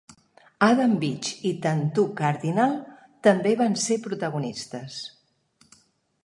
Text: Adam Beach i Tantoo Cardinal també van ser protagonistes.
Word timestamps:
Adam 0.67 0.93
Beach 1.01 1.27
i 1.49 1.51
Tantoo 1.65 2.05
Cardinal 2.21 2.73
també 3.29 3.53
van 3.61 3.77
ser 3.85 3.99
protagonistes. 4.09 4.99